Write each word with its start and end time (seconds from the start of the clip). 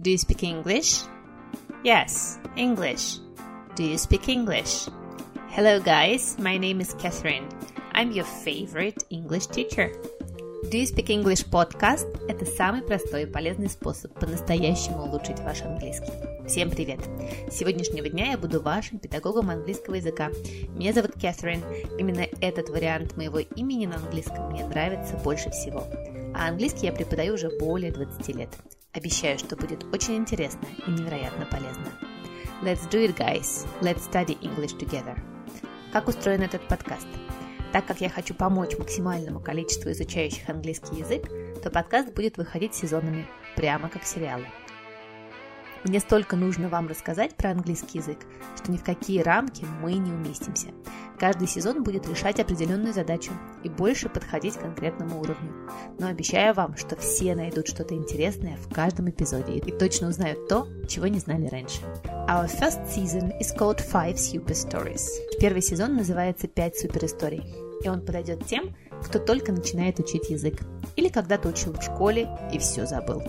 Do 0.00 0.10
you 0.10 0.16
speak 0.16 0.42
English? 0.42 1.02
Yes, 1.84 2.38
English. 2.56 3.18
Do 3.76 3.84
you 3.84 3.98
speak 3.98 4.30
English? 4.30 4.88
Hello, 5.50 5.78
guys. 5.78 6.38
My 6.38 6.56
name 6.56 6.80
is 6.80 6.94
Catherine. 6.94 7.46
I'm 7.92 8.10
your 8.10 8.24
favorite 8.24 9.04
English 9.10 9.48
teacher. 9.48 9.92
Do 10.70 10.78
you 10.78 10.86
speak 10.86 11.10
English 11.10 11.44
podcast– 11.50 12.08
это 12.28 12.46
самый 12.46 12.80
простой 12.80 13.24
и 13.24 13.26
полезный 13.26 13.68
способ 13.68 14.18
по-настоящему 14.18 15.02
улучшить 15.02 15.40
ваш 15.40 15.60
английский. 15.60 16.12
Всем 16.48 16.70
привет! 16.70 17.00
С 17.50 17.58
сегодняшнего 17.58 18.08
дня 18.08 18.30
я 18.30 18.38
буду 18.38 18.62
вашим 18.62 19.00
педагогом 19.00 19.50
английского 19.50 19.96
языка. 19.96 20.30
Меня 20.76 20.94
зовут 20.94 21.12
Кэтрин. 21.12 21.62
Именно 21.98 22.26
этот 22.40 22.70
вариант 22.70 23.18
моего 23.18 23.40
имени 23.40 23.84
на 23.84 23.96
английском 23.96 24.50
мне 24.50 24.64
нравится 24.64 25.18
больше 25.18 25.50
всего. 25.50 25.86
А 26.34 26.48
английский 26.48 26.86
я 26.86 26.92
преподаю 26.92 27.34
уже 27.34 27.50
более 27.58 27.92
20 27.92 28.28
лет. 28.34 28.48
Обещаю, 28.92 29.38
что 29.38 29.54
будет 29.54 29.84
очень 29.94 30.16
интересно 30.16 30.66
и 30.84 30.90
невероятно 30.90 31.46
полезно. 31.46 31.86
Let's 32.60 32.90
do 32.90 33.06
it, 33.06 33.16
guys! 33.16 33.64
Let's 33.80 34.10
study 34.10 34.36
English 34.40 34.76
together! 34.76 35.16
Как 35.92 36.08
устроен 36.08 36.42
этот 36.42 36.66
подкаст? 36.66 37.06
Так 37.72 37.86
как 37.86 38.00
я 38.00 38.10
хочу 38.10 38.34
помочь 38.34 38.76
максимальному 38.76 39.38
количеству 39.38 39.92
изучающих 39.92 40.48
английский 40.48 40.96
язык, 40.96 41.28
то 41.62 41.70
подкаст 41.70 42.12
будет 42.14 42.36
выходить 42.36 42.74
сезонами, 42.74 43.28
прямо 43.54 43.88
как 43.88 44.02
сериалы. 44.02 44.46
Мне 45.84 46.00
столько 46.00 46.34
нужно 46.34 46.68
вам 46.68 46.88
рассказать 46.88 47.36
про 47.36 47.52
английский 47.52 47.98
язык, 47.98 48.18
что 48.56 48.72
ни 48.72 48.76
в 48.76 48.82
какие 48.82 49.20
рамки 49.20 49.64
мы 49.80 49.94
не 49.94 50.10
уместимся. 50.10 50.70
Каждый 51.20 51.48
сезон 51.48 51.82
будет 51.84 52.08
решать 52.08 52.40
определенную 52.40 52.94
задачу 52.94 53.30
и 53.62 53.68
больше 53.68 54.08
подходить 54.08 54.54
к 54.54 54.62
конкретному 54.62 55.20
уровню. 55.20 55.52
Но 55.98 56.06
обещаю 56.06 56.54
вам, 56.54 56.78
что 56.78 56.96
все 56.96 57.34
найдут 57.34 57.68
что-то 57.68 57.94
интересное 57.94 58.56
в 58.56 58.72
каждом 58.72 59.10
эпизоде 59.10 59.58
и 59.58 59.70
точно 59.70 60.08
узнают 60.08 60.48
то, 60.48 60.66
чего 60.88 61.08
не 61.08 61.18
знали 61.18 61.46
раньше. 61.48 61.82
Our 62.26 62.46
first 62.46 62.86
season 62.86 63.38
is 63.38 63.54
called 63.54 63.82
Five 63.92 64.14
Super 64.14 64.54
Stories. 64.54 65.02
Первый 65.38 65.60
сезон 65.60 65.94
называется 65.94 66.48
«Пять 66.48 66.78
суперисторий», 66.78 67.44
и 67.84 67.88
он 67.90 68.00
подойдет 68.00 68.46
тем, 68.46 68.74
кто 69.04 69.18
только 69.18 69.52
начинает 69.52 69.98
учить 69.98 70.30
язык 70.30 70.60
или 70.96 71.08
когда-то 71.08 71.48
учил 71.48 71.72
в 71.72 71.82
школе 71.82 72.28
и 72.52 72.58
все 72.58 72.86
забыл. 72.86 73.22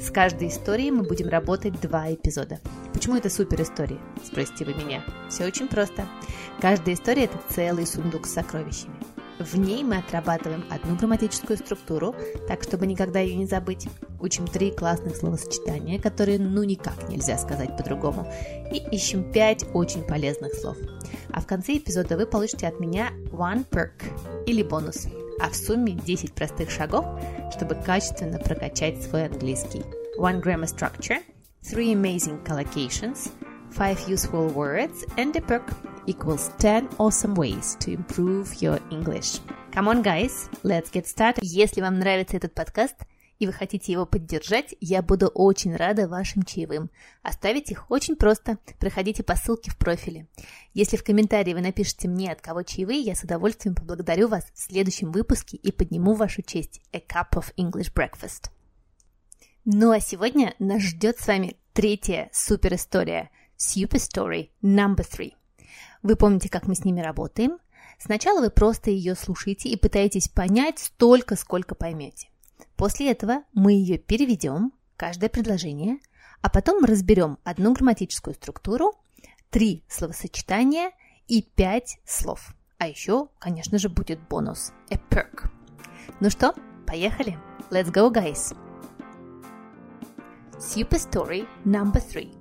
С 0.00 0.10
каждой 0.10 0.48
историей 0.48 0.90
мы 0.90 1.02
будем 1.02 1.28
работать 1.28 1.80
два 1.80 2.12
эпизода. 2.12 2.60
Почему 2.92 3.16
это 3.16 3.28
супер 3.28 3.62
истории? 3.62 3.98
Спросите 4.24 4.64
вы 4.64 4.74
меня. 4.74 5.04
Все 5.28 5.44
очень 5.44 5.68
просто. 5.68 6.06
Каждая 6.60 6.94
история– 6.94 7.24
это 7.26 7.38
целый 7.50 7.86
сундук 7.86 8.26
с 8.26 8.32
сокровищами. 8.32 8.96
В 9.38 9.58
ней 9.58 9.84
мы 9.84 9.98
отрабатываем 9.98 10.64
одну 10.70 10.96
грамматическую 10.96 11.58
структуру, 11.58 12.14
так 12.48 12.62
чтобы 12.62 12.86
никогда 12.86 13.20
ее 13.20 13.36
не 13.36 13.46
забыть. 13.46 13.86
Учим 14.18 14.46
три 14.46 14.70
классных 14.70 15.14
словосочетания, 15.14 16.00
которые 16.00 16.38
ну 16.38 16.62
никак 16.62 17.08
нельзя 17.10 17.36
сказать 17.36 17.76
по-другому. 17.76 18.32
И 18.72 18.78
ищем 18.94 19.30
пять 19.30 19.66
очень 19.74 20.04
полезных 20.04 20.54
слов. 20.54 20.78
А 21.32 21.40
в 21.42 21.46
конце 21.46 21.76
эпизода 21.76 22.16
вы 22.16 22.26
получите 22.26 22.66
от 22.66 22.80
меня 22.80 23.10
one 23.30 23.68
perk 23.68 24.35
или 24.45 24.63
бонус. 24.63 25.07
А 25.39 25.49
в 25.49 25.55
сумме 25.55 25.93
10 25.93 26.33
простых 26.33 26.69
шагов, 26.69 27.05
чтобы 27.55 27.75
качественно 27.75 28.37
прокачать 28.37 29.03
свой 29.03 29.25
английский. 29.25 29.83
One 30.17 30.41
grammar 30.41 30.67
structure, 30.67 31.21
three 31.63 31.93
amazing 31.93 32.43
collocations, 32.43 33.31
five 33.71 33.99
useful 34.07 34.49
words 34.53 35.05
and 35.17 35.35
a 35.35 35.41
perk 35.41 35.73
equals 36.05 36.51
10 36.59 36.89
awesome 36.99 37.33
ways 37.35 37.75
to 37.79 37.91
improve 37.91 38.61
your 38.61 38.79
English. 38.91 39.39
Come 39.73 39.87
on, 39.87 40.01
guys, 40.01 40.49
let's 40.63 40.91
get 40.91 41.07
started. 41.07 41.39
Если 41.43 41.81
вам 41.81 41.99
нравится 41.99 42.37
этот 42.37 42.53
подкаст 42.53 42.95
и 43.38 43.46
вы 43.46 43.52
хотите 43.52 43.92
его 43.92 44.06
поддержать, 44.06 44.74
я 44.80 45.02
буду 45.02 45.28
очень 45.28 45.76
рада 45.76 46.08
вашим 46.08 46.42
чаевым. 46.42 46.90
Оставить 47.22 47.70
их 47.70 47.90
очень 47.90 48.16
просто. 48.16 48.58
Проходите 48.78 49.22
по 49.22 49.36
ссылке 49.36 49.70
в 49.70 49.76
профиле. 49.76 50.26
Если 50.74 50.96
в 50.96 51.04
комментарии 51.04 51.54
вы 51.54 51.60
напишите 51.60 52.08
мне, 52.08 52.32
от 52.32 52.40
кого 52.40 52.62
чаевые, 52.62 53.00
я 53.00 53.14
с 53.14 53.22
удовольствием 53.22 53.74
поблагодарю 53.74 54.28
вас 54.28 54.46
в 54.54 54.58
следующем 54.58 55.12
выпуске 55.12 55.56
и 55.56 55.70
подниму 55.72 56.14
вашу 56.14 56.42
честь. 56.42 56.80
A 56.92 56.98
cup 56.98 57.32
of 57.32 57.54
English 57.56 57.92
breakfast. 57.92 58.50
Ну 59.64 59.90
а 59.90 60.00
сегодня 60.00 60.54
нас 60.58 60.82
ждет 60.82 61.18
с 61.18 61.26
вами 61.26 61.56
третья 61.72 62.30
супер 62.32 62.74
история. 62.74 63.30
Super 63.58 63.98
Story 63.98 64.50
number 64.62 65.04
three. 65.04 65.32
Вы 66.02 66.16
помните, 66.16 66.48
как 66.48 66.66
мы 66.66 66.74
с 66.74 66.84
ними 66.84 67.00
работаем? 67.00 67.58
Сначала 67.98 68.40
вы 68.40 68.50
просто 68.50 68.90
ее 68.90 69.14
слушаете 69.14 69.70
и 69.70 69.76
пытаетесь 69.76 70.28
понять 70.28 70.78
столько, 70.78 71.36
сколько 71.36 71.74
поймете. 71.74 72.28
После 72.76 73.10
этого 73.10 73.42
мы 73.54 73.72
ее 73.72 73.98
переведем, 73.98 74.72
каждое 74.96 75.30
предложение, 75.30 75.98
а 76.42 76.50
потом 76.50 76.84
разберем 76.84 77.38
одну 77.42 77.72
грамматическую 77.72 78.34
структуру, 78.34 78.94
три 79.50 79.84
словосочетания 79.88 80.90
и 81.26 81.42
пять 81.42 81.98
слов. 82.04 82.54
А 82.78 82.86
еще, 82.86 83.28
конечно 83.38 83.78
же, 83.78 83.88
будет 83.88 84.20
бонус– 84.28 84.72
a 84.90 84.96
perk. 84.96 85.48
Ну 86.20 86.28
что, 86.28 86.54
поехали? 86.86 87.38
Let's 87.70 87.90
go, 87.90 88.12
guys! 88.12 88.54
Super 90.58 90.98
story 90.98 91.46
number 91.64 92.00
three. 92.00 92.32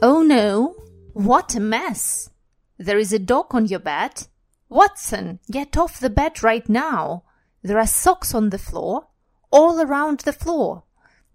Oh 0.00 0.22
no, 0.22 0.74
what 1.12 1.54
a 1.54 1.60
mess! 1.60 2.30
There 2.78 2.98
is 2.98 3.12
a 3.12 3.18
dog 3.18 3.54
on 3.54 3.66
your 3.66 3.80
bed. 3.80 4.28
Watson, 4.70 5.40
get 5.50 5.76
off 5.76 6.00
the 6.00 6.10
bed 6.10 6.42
right 6.42 6.68
now. 6.68 7.24
There 7.62 7.78
are 7.78 7.86
socks 7.86 8.34
on 8.34 8.50
the 8.50 8.58
floor, 8.58 9.07
all 9.50 9.80
around 9.80 10.20
the 10.20 10.32
floor. 10.32 10.84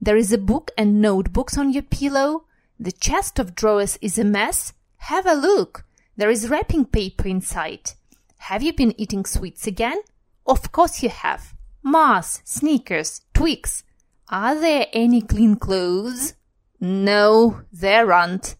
There 0.01 0.17
is 0.17 0.31
a 0.31 0.37
book 0.37 0.71
and 0.77 1.01
notebooks 1.01 1.57
on 1.57 1.71
your 1.71 1.83
pillow. 1.83 2.45
The 2.79 2.91
chest 2.91 3.39
of 3.39 3.55
drawers 3.55 3.97
is 4.01 4.17
a 4.17 4.23
mess. 4.23 4.73
Have 4.97 5.25
a 5.25 5.33
look. 5.33 5.85
There 6.17 6.29
is 6.29 6.49
wrapping 6.49 6.85
paper 6.85 7.27
inside. 7.27 7.91
Have 8.37 8.61
you 8.61 8.73
been 8.73 8.93
eating 8.99 9.25
sweets 9.25 9.65
again? 9.65 10.01
Of 10.45 10.71
course 10.71 11.01
you 11.01 11.09
have. 11.09 11.53
Mars, 11.81 12.41
Snickers, 12.43 13.21
Twix. 13.33 13.83
Are 14.29 14.59
there 14.59 14.87
any 14.93 15.21
clean 15.21 15.55
clothes? 15.55 16.33
No, 16.79 17.61
there 17.71 18.11
aren't. 18.11 18.55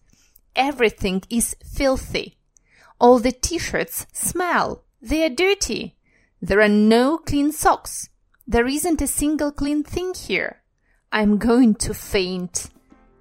Everything 0.56 1.22
is 1.28 1.56
filthy. 1.64 2.38
All 2.98 3.18
the 3.18 3.32
t-shirts 3.32 4.06
smell. 4.12 4.84
They 5.02 5.24
are 5.24 5.30
dirty. 5.30 5.96
There 6.40 6.60
are 6.60 6.68
no 6.68 7.18
clean 7.18 7.52
socks. 7.52 8.08
There 8.46 8.66
isn't 8.66 9.00
a 9.00 9.06
single 9.06 9.52
clean 9.52 9.82
thing 9.84 10.12
here. 10.12 10.56
I'm 11.10 11.38
going 11.38 11.76
to 11.76 11.94
faint. 11.94 12.68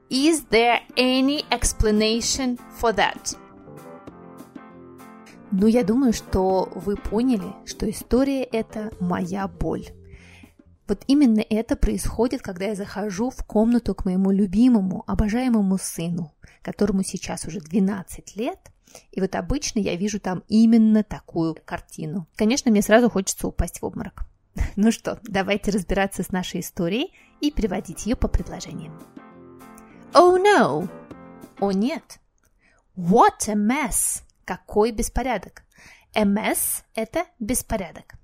Is 0.10 0.44
there 0.50 0.82
any 0.98 1.46
explanation 1.50 2.60
for 2.78 2.92
that? 2.92 3.38
Ну, 5.52 5.68
я 5.68 5.86
думаю, 5.86 6.12
что 6.12 6.70
вы 6.76 6.98
поняли, 6.98 7.54
что 7.66 7.90
история– 7.90 8.44
это 8.52 8.92
моя 9.00 9.48
боль. 9.48 9.88
Вот 10.90 11.06
именно 11.08 11.40
это 11.40 11.78
происходит, 11.78 12.42
когда 12.42 12.66
я 12.66 12.76
захожу 12.76 13.30
в 13.30 13.46
комнату 13.46 13.96
к 13.96 14.04
моему 14.04 14.32
любимому, 14.32 15.06
обожаемому 15.08 15.78
сыну, 15.78 16.34
которому 16.62 17.02
сейчас 17.04 17.46
уже 17.46 17.62
12 17.62 18.36
лет, 18.36 18.60
и 19.12 19.22
вот 19.22 19.36
обычно 19.36 19.80
я 19.80 19.96
вижу 19.96 20.20
там 20.20 20.44
именно 20.50 21.02
такую 21.02 21.56
картину. 21.64 22.28
Конечно, 22.36 22.72
мне 22.72 22.82
сразу 22.82 23.10
хочется 23.10 23.48
упасть 23.48 23.82
в 23.82 23.86
обморок. 23.86 24.26
Ну 24.76 24.92
что, 24.92 25.20
давайте 25.24 25.72
разбираться 25.72 26.24
с 26.24 26.32
нашей 26.32 26.62
историей 26.62 27.14
и 27.42 27.52
приводить 27.52 28.06
ее 28.06 28.16
по 28.16 28.28
предложениям. 28.28 29.00
Oh 30.14 30.38
no! 30.38 30.90
О 31.60 31.72
нет! 31.72 32.20
What 32.96 33.48
a 33.48 33.56
mess! 33.56 34.24
Какой 34.46 34.92
беспорядок! 34.92 35.64
A 36.16 36.24
mess– 36.24 36.84
это 36.96 37.26
беспорядок. 37.40 38.16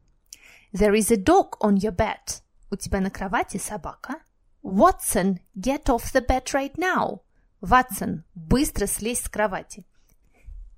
There 0.72 0.94
is 0.94 1.12
a 1.12 1.18
dog 1.18 1.58
on 1.62 1.76
your 1.78 1.96
bed. 1.96 2.42
У 2.70 2.76
тебя 2.76 3.00
на 3.00 3.10
кровати 3.10 3.58
собака. 3.58 4.18
Watson, 4.64 5.40
get 5.56 5.86
off 5.86 6.14
the 6.14 6.24
bed 6.26 6.46
right 6.54 6.76
now. 6.76 7.22
Ватсон, 7.62 8.24
быстро 8.36 8.86
слезь 8.86 9.22
с 9.22 9.30
кровати. 9.30 9.86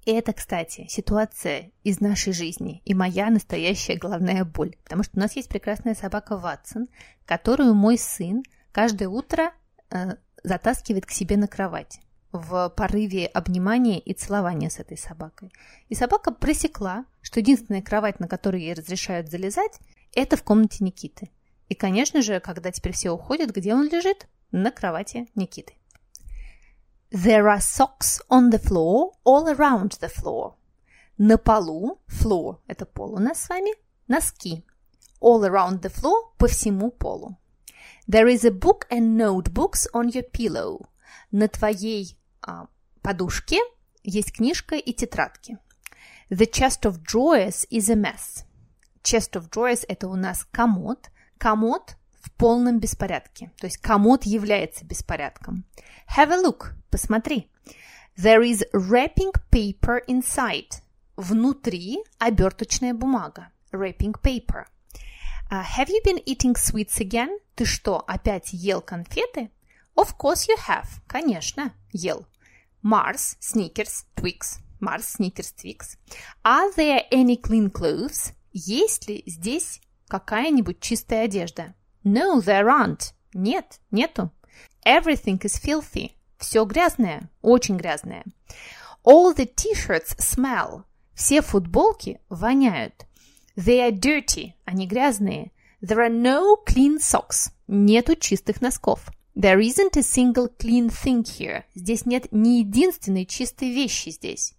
И 0.06 0.12
это, 0.12 0.34
кстати, 0.34 0.88
ситуация 0.90 1.72
из 1.84 2.00
нашей 2.00 2.34
жизни 2.34 2.82
и 2.86 2.94
моя 2.94 3.30
настоящая 3.30 3.98
головная 3.98 4.46
боль. 4.46 4.76
Потому 4.84 5.04
что 5.04 5.18
у 5.18 5.20
нас 5.20 5.36
есть 5.36 5.50
прекрасная 5.50 5.94
собака 5.94 6.38
Ватсон, 6.38 6.88
которую 7.26 7.76
мой 7.76 7.98
сын 7.98 8.44
каждое 8.72 9.10
утро 9.10 9.54
э, 9.92 10.16
затаскивает 10.44 11.06
к 11.06 11.12
себе 11.12 11.38
на 11.38 11.48
кровать 11.48 12.00
в 12.32 12.70
порыве 12.70 13.28
обнимания 13.28 14.00
и 14.00 14.14
целования 14.14 14.70
с 14.70 14.80
этой 14.80 14.98
собакой. 14.98 15.52
И 15.90 15.96
собака 15.96 16.32
просекла, 16.32 17.06
что 17.22 17.40
единственная 17.40 17.82
кровать, 17.82 18.20
на 18.20 18.28
которую 18.28 18.62
ей 18.62 18.74
разрешают 18.74 19.30
залезать, 19.30 19.80
это 20.14 20.38
в 20.38 20.44
комнате 20.44 20.84
Никиты. 20.84 21.30
И, 21.70 21.76
конечно 21.76 22.22
же, 22.22 22.40
когда 22.40 22.72
теперь 22.72 22.94
все 22.94 23.12
уходят, 23.12 23.52
где 23.52 23.74
он 23.74 23.88
лежит? 23.88 24.28
На 24.52 24.72
кровати 24.72 25.28
Никиты. 25.36 25.74
There 27.14 27.50
are 27.50 27.60
socks 27.60 28.22
on 28.30 28.52
the 28.52 28.58
floor 28.58 29.12
all 29.26 29.50
around 29.50 29.98
the 30.00 30.08
floor. 30.08 30.54
На 31.18 31.38
полу, 31.38 32.00
floor– 32.08 32.60
это 32.68 32.86
пол 32.86 33.16
у 33.16 33.20
нас 33.20 33.42
с 33.42 33.50
вами, 33.50 33.74
носки. 34.08 34.64
All 35.20 35.44
around 35.44 35.82
the 35.82 35.92
floor– 35.92 36.32
по 36.38 36.48
всему 36.48 36.90
полу. 36.90 37.38
There 38.08 38.30
is 38.30 38.46
a 38.46 38.52
book 38.52 38.88
and 38.90 39.18
notebooks 39.18 39.88
on 39.94 40.10
your 40.10 40.24
pillow. 40.24 40.88
На 41.32 41.50
твоей 41.50 42.18
а, 42.42 42.68
подушке 43.02 43.60
есть 44.04 44.32
книжка 44.32 44.76
и 44.76 44.94
тетрадки. 44.94 45.58
The 46.30 46.50
chest 46.50 46.86
of 46.86 47.04
drawers 47.04 47.68
is 47.70 47.92
a 47.92 47.96
mess. 47.96 48.46
Chest 49.04 49.34
of 49.34 49.50
drawers– 49.50 49.84
это 49.90 50.08
у 50.08 50.16
нас 50.16 50.48
комод. 50.54 51.12
Комод 51.38 51.98
в 52.22 52.32
полном 52.32 52.80
беспорядке. 52.80 53.52
То 53.60 53.68
есть 53.68 53.78
комод 53.78 54.24
является 54.24 54.86
беспорядком. 54.86 55.66
Have 56.18 56.32
a 56.32 56.42
look. 56.42 56.74
Посмотри. 56.90 57.50
There 58.18 58.44
is 58.44 58.64
wrapping 58.74 59.34
paper 59.52 60.02
inside. 60.08 60.82
Внутри 61.16 62.00
оберточная 62.20 62.94
бумага. 62.94 63.50
Wrapping 63.72 64.14
paper. 64.22 64.66
Uh, 65.50 65.64
have 65.64 65.90
you 65.90 66.02
been 66.04 66.22
eating 66.26 66.56
sweets 66.56 67.00
again? 67.00 67.38
Ты 67.56 67.66
что, 67.66 68.04
опять 68.08 68.54
ел 68.54 68.82
конфеты? 68.82 69.50
Of 69.96 70.18
course 70.18 70.48
you 70.48 70.58
have. 70.68 70.88
Конечно, 71.08 71.74
ел. 71.92 72.26
Mars, 72.84 73.38
Snickers, 73.40 74.06
Twix. 74.16 74.60
Mars, 74.80 75.06
Snickers, 75.18 75.52
Twix. 75.52 75.98
Are 76.44 76.72
there 76.76 77.04
any 77.12 77.38
clean 77.38 77.70
clothes? 77.70 78.34
Есть 78.54 79.08
ли 79.08 79.24
здесь 79.26 79.82
какая-нибудь 80.08 80.80
чистая 80.80 81.26
одежда? 81.26 81.76
No, 82.04 82.42
there 82.42 82.68
aren't. 82.68 83.14
Нет, 83.34 83.80
нету. 83.92 84.32
Everything 84.86 85.40
is 85.40 85.60
filthy. 85.60 86.12
Все 86.38 86.66
грязное, 86.66 87.30
очень 87.42 87.78
грязное. 87.78 88.24
All 89.04 89.36
the 89.36 89.46
t-shirts 89.46 90.16
smell. 90.18 90.84
Все 91.14 91.42
футболки 91.42 92.20
воняют. 92.30 93.06
They 93.56 93.80
are 93.80 93.92
dirty. 93.92 94.54
Они 94.66 94.88
грязные. 94.88 95.52
There 95.82 96.00
are 96.00 96.10
no 96.10 96.58
clean 96.66 96.98
socks. 97.00 97.52
Нету 97.68 98.16
чистых 98.16 98.62
носков. 98.62 99.12
There 99.36 99.60
isn't 99.60 99.96
a 99.96 100.04
single 100.04 100.50
clean 100.60 100.90
thing 100.90 101.24
here. 101.24 101.64
Здесь 101.74 102.06
нет 102.06 102.28
ни 102.32 102.60
единственной 102.60 103.26
чистой 103.26 103.72
вещи 103.72 104.10
здесь. 104.10 104.54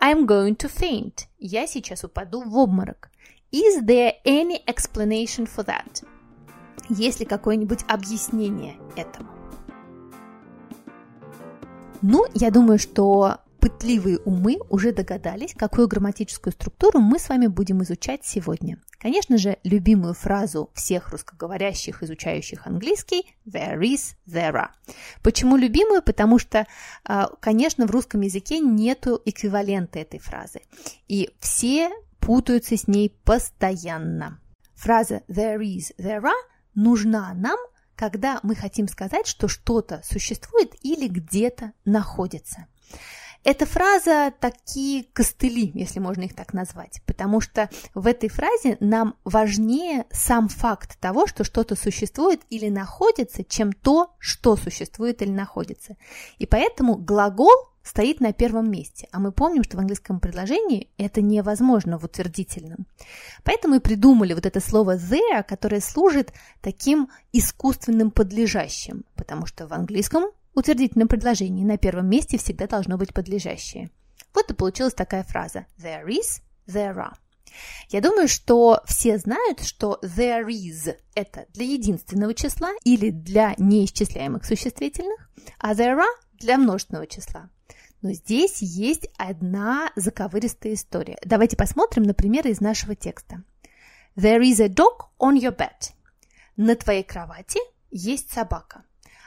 I'm 0.00 0.26
going 0.26 0.56
to 0.56 0.70
faint. 0.70 1.26
Я 1.38 1.66
сейчас 1.66 2.04
упаду 2.04 2.42
в 2.42 2.56
обморок. 2.56 3.10
Is 3.52 3.84
there 3.84 4.14
any 4.24 4.62
explanation 4.66 5.46
for 5.46 5.64
that? 5.64 6.04
Есть 6.88 7.20
ли 7.20 7.26
какое-нибудь 7.26 7.84
объяснение 7.88 8.76
этому? 8.96 9.28
Ну, 12.02 12.24
я 12.34 12.50
думаю, 12.50 12.78
что 12.78 13.38
пытливые 13.58 14.18
умы 14.18 14.58
уже 14.68 14.92
догадались, 14.92 15.52
какую 15.52 15.88
грамматическую 15.88 16.52
структуру 16.52 17.00
мы 17.00 17.18
с 17.18 17.28
вами 17.28 17.48
будем 17.48 17.82
изучать 17.82 18.24
сегодня. 18.24 18.80
Конечно 19.00 19.38
же, 19.38 19.58
любимую 19.64 20.14
фразу 20.14 20.70
всех 20.74 21.10
русскоговорящих, 21.10 22.02
изучающих 22.02 22.66
английский 22.66 23.34
«there 23.44 23.80
is, 23.80 24.14
there 24.28 24.52
are». 24.52 24.68
Почему 25.22 25.56
любимую? 25.56 26.02
Потому 26.02 26.38
что, 26.38 26.66
а, 27.04 27.28
конечно, 27.40 27.86
в 27.86 27.90
русском 27.90 28.20
языке 28.20 28.60
нету 28.60 29.20
эквивалента 29.24 29.98
этой 29.98 30.20
фразы. 30.20 30.60
И 31.08 31.30
все 31.40 31.90
путаются 32.20 32.76
с 32.76 32.86
ней 32.86 33.12
постоянно. 33.24 34.38
Фраза 34.74 35.22
«there 35.28 35.58
is, 35.58 35.92
there 35.98 36.22
are» 36.22 36.55
нужна 36.76 37.34
нам, 37.34 37.58
когда 37.96 38.38
мы 38.44 38.54
хотим 38.54 38.86
сказать, 38.86 39.26
что 39.26 39.48
что-то 39.48 40.02
существует 40.04 40.74
или 40.82 41.08
где-то 41.08 41.72
находится. 41.84 42.66
Эта 43.42 43.64
фраза 43.64 44.32
такие 44.40 45.04
костыли, 45.12 45.70
если 45.72 46.00
можно 46.00 46.22
их 46.22 46.34
так 46.34 46.52
назвать, 46.52 47.00
потому 47.06 47.40
что 47.40 47.70
в 47.94 48.08
этой 48.08 48.28
фразе 48.28 48.76
нам 48.80 49.14
важнее 49.22 50.04
сам 50.10 50.48
факт 50.48 50.98
того, 50.98 51.28
что 51.28 51.44
что-то 51.44 51.76
существует 51.76 52.42
или 52.50 52.68
находится, 52.68 53.44
чем 53.44 53.72
то, 53.72 54.10
что 54.18 54.56
существует 54.56 55.22
или 55.22 55.30
находится. 55.30 55.96
И 56.38 56.46
поэтому 56.46 56.96
глагол 56.96 57.52
стоит 57.86 58.20
на 58.20 58.32
первом 58.32 58.70
месте, 58.70 59.08
а 59.12 59.20
мы 59.20 59.30
помним, 59.30 59.62
что 59.62 59.76
в 59.76 59.80
английском 59.80 60.18
предложении 60.18 60.90
это 60.98 61.22
невозможно 61.22 61.98
в 61.98 62.04
утвердительном. 62.04 62.86
Поэтому 63.44 63.76
и 63.76 63.80
придумали 63.80 64.34
вот 64.34 64.44
это 64.44 64.60
слово 64.60 64.96
there, 64.96 65.44
которое 65.46 65.80
служит 65.80 66.32
таким 66.60 67.08
искусственным 67.32 68.10
подлежащим, 68.10 69.04
потому 69.14 69.46
что 69.46 69.68
в 69.68 69.72
английском 69.72 70.24
утвердительном 70.54 71.06
предложении 71.06 71.64
на 71.64 71.78
первом 71.78 72.08
месте 72.08 72.38
всегда 72.38 72.66
должно 72.66 72.98
быть 72.98 73.14
подлежащее. 73.14 73.90
Вот 74.34 74.50
и 74.50 74.54
получилась 74.54 74.94
такая 74.94 75.22
фраза 75.22 75.66
there 75.78 76.06
is, 76.06 76.42
there 76.66 76.96
are. 76.96 77.14
Я 77.88 78.00
думаю, 78.00 78.28
что 78.28 78.82
все 78.84 79.16
знают, 79.18 79.62
что 79.62 79.98
there 80.02 80.46
is– 80.48 80.96
это 81.14 81.46
для 81.54 81.64
единственного 81.64 82.34
числа 82.34 82.70
или 82.84 83.10
для 83.10 83.54
неисчисляемых 83.56 84.44
существительных, 84.44 85.30
а 85.58 85.72
there 85.72 85.96
are– 85.96 86.14
для 86.38 86.58
множественного 86.58 87.06
числа. 87.06 87.48
Но 88.06 88.12
здесь 88.12 88.58
есть 88.62 89.08
одна 89.18 89.90
заковыристая 89.96 90.74
история. 90.74 91.18
Давайте 91.24 91.56
посмотрим 91.56 92.04
на 92.04 92.14
примеры 92.14 92.50
из 92.50 92.60
нашего 92.60 92.94
текста. 92.94 93.42
There 94.14 94.40
is 94.42 94.62
a 94.62 94.68
dog 94.68 95.08
on 95.18 95.36
your 95.36 95.50
bed. 95.50 95.90
На 96.56 96.76
твоей 96.76 97.02
кровати 97.02 97.58
есть 97.90 98.32
собака. 98.32 98.84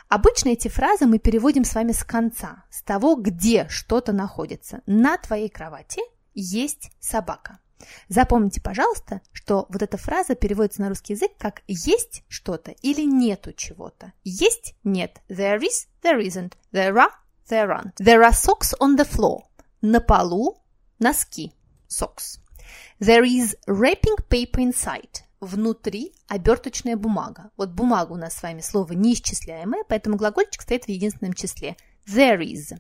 Обычно 0.08 0.52
эти 0.52 0.70
фразы 0.70 1.08
мы 1.08 1.20
переводим 1.20 1.66
с 1.66 1.76
вами 1.76 1.92
с 1.92 2.06
конца, 2.06 2.64
с 2.70 2.82
того, 2.82 3.16
где 3.16 3.68
что-то 3.68 4.14
находится. 4.14 4.82
На 4.86 5.18
твоей 5.18 5.50
кровати 5.50 6.00
есть 6.34 6.90
собака. 7.02 7.60
Запомните, 8.08 8.62
пожалуйста, 8.62 9.20
что 9.34 9.66
вот 9.68 9.82
эта 9.82 9.98
фраза 9.98 10.36
переводится 10.36 10.80
на 10.84 10.88
русский 10.88 11.16
язык 11.16 11.32
как 11.38 11.64
«есть 11.68 12.24
что-то» 12.30 12.72
или 12.82 13.02
«нету 13.02 13.52
чего-то». 13.52 14.14
Есть– 14.24 14.76
нет. 14.86 15.22
There 15.28 15.60
is– 15.60 15.90
there 16.02 16.22
isn't. 16.22 16.54
There 16.72 16.94
are– 16.94 17.10
there 17.50 17.72
aren't. 17.72 17.96
There 17.98 18.24
are 18.24 18.34
socks 18.34 18.74
on 18.80 18.96
the 18.96 19.06
floor. 19.06 19.44
На 19.82 20.00
полу– 20.00 20.58
носки. 21.00 21.52
Socks. 21.88 22.40
There 23.00 23.24
is 23.24 23.56
wrapping 23.68 24.18
paper 24.30 24.62
inside 24.62 25.24
внутри 25.40 26.14
оберточная 26.28 26.98
бумага. 26.98 27.52
Вот 27.58 27.70
бумага 27.70 28.12
у 28.14 28.18
нас 28.18 28.36
с 28.36 28.44
вами 28.44 28.62
слово 28.62 28.94
неисчисляемое, 28.94 29.84
поэтому 29.88 30.18
глагольчик 30.18 30.62
стоит 30.62 30.86
в 30.86 30.90
единственном 30.90 31.34
числе. 31.34 31.78
There 32.08 32.40
is. 32.40 32.78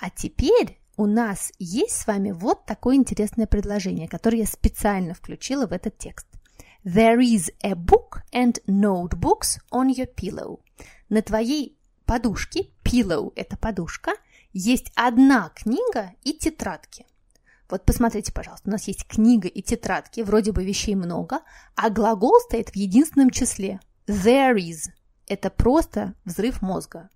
А 0.00 0.10
теперь 0.10 0.78
у 0.96 1.06
нас 1.06 1.52
есть 1.58 1.96
с 1.96 2.06
вами 2.06 2.30
вот 2.30 2.66
такое 2.66 2.96
интересное 2.96 3.46
предложение, 3.46 4.08
которое 4.08 4.38
я 4.38 4.46
специально 4.46 5.14
включила 5.14 5.66
в 5.66 5.72
этот 5.72 5.98
текст. 5.98 6.26
There 6.84 7.18
is 7.18 7.50
a 7.62 7.72
book 7.72 8.22
and 8.32 8.62
notebooks 8.66 9.58
on 9.72 9.88
your 9.94 10.08
pillow. 10.14 10.60
На 11.08 11.22
твоей 11.22 11.78
подушке, 12.04 12.68
pillow– 12.84 13.32
это 13.36 13.56
подушка, 13.56 14.12
есть 14.52 14.92
одна 14.94 15.50
книга 15.54 16.12
и 16.22 16.32
тетрадки. 16.32 17.06
Вот 17.68 17.84
посмотрите, 17.84 18.32
пожалуйста, 18.32 18.68
у 18.68 18.72
нас 18.72 18.86
есть 18.86 19.06
книга 19.06 19.48
и 19.48 19.62
тетрадки, 19.62 20.20
вроде 20.20 20.52
бы 20.52 20.64
вещей 20.64 20.94
много, 20.94 21.40
а 21.74 21.90
глагол 21.90 22.38
стоит 22.40 22.70
в 22.70 22.76
единственном 22.76 23.30
числе. 23.30 23.80
There 24.06 24.56
is. 24.56 24.90
Это 25.26 25.50
просто 25.50 26.14
взрыв 26.24 26.60
мозга. 26.62 27.08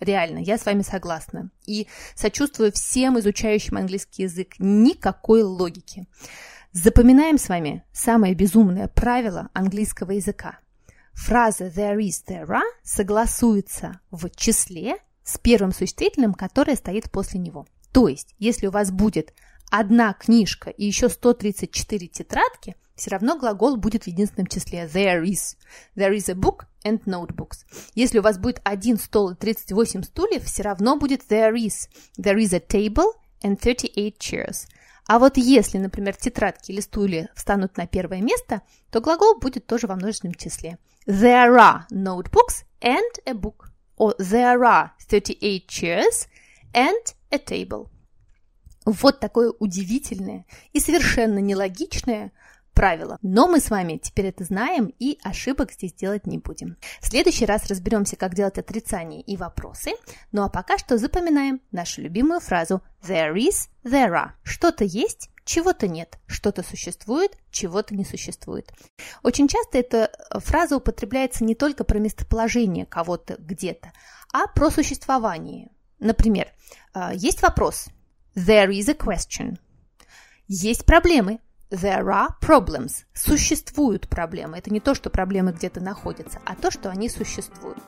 Реально, 0.00 0.38
я 0.38 0.58
с 0.58 0.66
вами 0.66 0.82
согласна. 0.82 1.50
И 1.66 1.88
сочувствую 2.14 2.72
всем 2.72 3.18
изучающим 3.18 3.78
английский 3.78 4.24
язык. 4.24 4.54
Никакой 4.58 5.42
логики. 5.42 6.06
Запоминаем 6.72 7.38
с 7.38 7.48
вами 7.48 7.84
самое 7.92 8.34
безумное 8.34 8.88
правило 8.88 9.48
английского 9.54 10.12
языка. 10.12 10.58
Фраза 11.14 11.66
there 11.66 11.98
is, 11.98 12.24
there 12.26 12.48
are 12.48 12.62
согласуется 12.82 14.00
в 14.10 14.28
числе 14.30 14.98
с 15.24 15.38
первым 15.38 15.72
существительным, 15.72 16.34
которое 16.34 16.76
стоит 16.76 17.10
после 17.10 17.40
него. 17.40 17.66
То 17.92 18.08
есть, 18.08 18.34
если 18.38 18.66
у 18.66 18.70
вас 18.70 18.90
будет 18.90 19.32
одна 19.70 20.12
книжка 20.12 20.70
и 20.70 20.84
еще 20.84 21.08
134 21.08 22.06
тетрадки, 22.08 22.76
все 22.94 23.10
равно 23.10 23.36
глагол 23.36 23.76
будет 23.76 24.04
в 24.04 24.06
единственном 24.06 24.46
числе. 24.46 24.84
There 24.86 25.24
is. 25.24 25.56
There 25.96 26.14
is 26.14 26.30
a 26.30 26.34
book 26.34 26.66
and 26.84 27.02
notebooks. 27.04 27.64
Если 27.94 28.18
у 28.18 28.22
вас 28.22 28.38
будет 28.38 28.60
один 28.62 28.98
стол 28.98 29.30
и 29.30 29.34
38 29.34 30.02
стульев, 30.04 30.44
все 30.44 30.62
равно 30.62 30.96
будет 30.96 31.22
there 31.28 31.54
is. 31.54 31.88
There 32.18 32.38
is 32.38 32.54
a 32.54 32.60
table 32.60 33.12
and 33.42 33.58
38 33.58 34.16
chairs. 34.18 34.68
А 35.06 35.18
вот 35.18 35.36
если, 35.36 35.78
например, 35.78 36.16
тетрадки 36.16 36.70
или 36.70 36.80
стулья 36.80 37.28
встанут 37.34 37.76
на 37.76 37.86
первое 37.86 38.22
место, 38.22 38.62
то 38.90 39.00
глагол 39.00 39.38
будет 39.38 39.66
тоже 39.66 39.86
во 39.86 39.96
множественном 39.96 40.34
числе. 40.34 40.78
There 41.06 41.56
are 41.56 41.82
notebooks 41.90 42.64
and 42.80 43.02
a 43.26 43.34
book. 43.34 43.73
Or 43.96 44.14
there 44.18 44.62
are 44.64 44.90
38 45.08 45.68
chairs 45.68 46.28
and 46.72 47.14
a 47.30 47.38
table. 47.38 47.88
Вот 48.84 49.20
такое 49.20 49.50
удивительное 49.50 50.44
и 50.72 50.80
совершенно 50.80 51.38
нелогичное 51.38 52.32
правило. 52.74 53.18
Но 53.22 53.48
мы 53.48 53.60
с 53.60 53.70
вами 53.70 53.98
теперь 54.02 54.26
это 54.26 54.44
знаем 54.44 54.92
и 54.98 55.18
ошибок 55.22 55.72
здесь 55.72 55.94
делать 55.94 56.26
не 56.26 56.38
будем. 56.38 56.76
В 57.00 57.06
следующий 57.06 57.46
раз 57.46 57.66
разберемся, 57.66 58.16
как 58.16 58.34
делать 58.34 58.58
отрицания 58.58 59.22
и 59.22 59.36
вопросы. 59.36 59.92
Ну 60.32 60.42
а 60.42 60.48
пока 60.48 60.76
что 60.76 60.98
запоминаем 60.98 61.60
нашу 61.70 62.02
любимую 62.02 62.40
фразу 62.40 62.82
There 63.02 63.34
is, 63.34 63.68
there 63.84 64.10
are. 64.10 64.30
Что-то 64.42 64.84
есть 64.84 65.30
чего-то 65.44 65.88
нет, 65.88 66.18
что-то 66.26 66.62
существует, 66.62 67.36
чего-то 67.50 67.94
не 67.94 68.04
существует. 68.04 68.72
Очень 69.22 69.48
часто 69.48 69.78
эта 69.78 70.10
фраза 70.30 70.76
употребляется 70.76 71.44
не 71.44 71.54
только 71.54 71.84
про 71.84 71.98
местоположение 71.98 72.86
кого-то 72.86 73.36
где-то, 73.38 73.92
а 74.32 74.46
про 74.46 74.70
существование. 74.70 75.70
Например, 75.98 76.48
а, 76.92 77.14
есть 77.14 77.42
вопрос 77.42 77.88
There 78.34 78.70
is 78.70 78.90
a 78.90 78.94
question. 78.94 79.58
Есть 80.48 80.84
проблемы 80.84 81.40
There 81.70 82.04
are 82.04 82.28
problems. 82.40 83.04
Существуют 83.14 84.08
проблемы. 84.08 84.58
Это 84.58 84.72
не 84.72 84.80
то, 84.80 84.94
что 84.94 85.10
проблемы 85.10 85.52
где-то 85.52 85.80
находятся, 85.80 86.40
а 86.44 86.54
то, 86.54 86.70
что 86.70 86.90
они 86.90 87.08
существуют. 87.08 87.78